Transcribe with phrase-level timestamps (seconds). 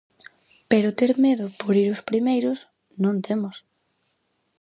[0.71, 2.57] Pero ter medo por ir os primeiros,
[3.03, 3.55] non temos.